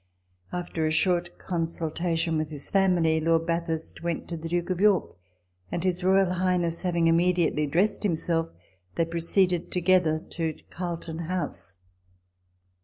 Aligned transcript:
After 0.51 0.87
a 0.87 0.89
short 0.91 1.37
consultation 1.37 2.35
with 2.35 2.49
his 2.49 2.71
family, 2.71 3.19
Lord 3.21 3.45
Bathurst 3.45 4.01
went 4.01 4.27
to 4.29 4.35
the 4.35 4.49
Duke 4.49 4.71
of 4.71 4.81
York; 4.81 5.15
and 5.71 5.83
his 5.83 6.03
royal 6.03 6.31
highness 6.33 6.81
having 6.81 7.07
immediately 7.07 7.67
dressed 7.67 8.01
himself, 8.01 8.49
they 8.95 9.05
proceeded 9.05 9.71
to 9.71 9.79
gether 9.79 10.17
to 10.17 10.55
Carlton 10.71 11.19
House. 11.19 11.75